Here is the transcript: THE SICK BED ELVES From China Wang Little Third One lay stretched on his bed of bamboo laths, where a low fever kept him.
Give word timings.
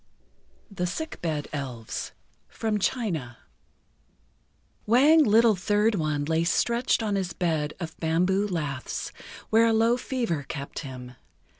THE 0.71 0.87
SICK 0.87 1.21
BED 1.21 1.47
ELVES 1.53 2.13
From 2.49 2.79
China 2.79 3.37
Wang 4.87 5.23
Little 5.23 5.55
Third 5.55 5.93
One 5.93 6.25
lay 6.25 6.43
stretched 6.43 7.03
on 7.03 7.13
his 7.13 7.33
bed 7.33 7.75
of 7.79 7.95
bamboo 7.99 8.47
laths, 8.47 9.11
where 9.51 9.67
a 9.67 9.73
low 9.73 9.97
fever 9.97 10.41
kept 10.47 10.79
him. 10.79 11.13